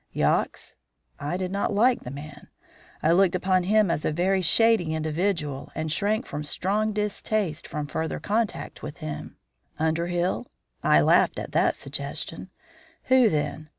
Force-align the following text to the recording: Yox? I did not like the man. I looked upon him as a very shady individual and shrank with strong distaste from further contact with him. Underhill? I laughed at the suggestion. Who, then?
Yox? 0.13 0.77
I 1.19 1.37
did 1.37 1.51
not 1.51 1.71
like 1.75 2.03
the 2.03 2.09
man. 2.09 2.47
I 3.03 3.11
looked 3.11 3.35
upon 3.35 3.61
him 3.61 3.91
as 3.91 4.03
a 4.03 4.11
very 4.11 4.41
shady 4.41 4.95
individual 4.95 5.71
and 5.75 5.91
shrank 5.91 6.33
with 6.33 6.47
strong 6.47 6.91
distaste 6.91 7.67
from 7.67 7.85
further 7.85 8.19
contact 8.19 8.81
with 8.81 8.97
him. 8.97 9.35
Underhill? 9.77 10.47
I 10.83 11.01
laughed 11.01 11.37
at 11.37 11.51
the 11.51 11.71
suggestion. 11.73 12.49
Who, 13.09 13.29
then? 13.29 13.69